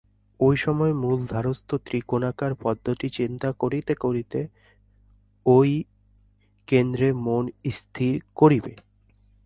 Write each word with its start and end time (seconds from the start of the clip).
ঐ 0.39 0.49
সময়ে 0.55 0.93
মূলাধারস্থ 0.93 1.69
ত্রিকোণাকার 1.85 2.51
পদ্মটি 2.55 3.07
চিন্তা 3.09 3.49
করিতে 3.53 3.93
করিতে 3.95 4.39
ঐ 5.45 5.57
কেন্দ্রে 6.67 7.09
মন 7.25 7.43
স্থির 7.71 8.13
করিবে। 8.35 8.73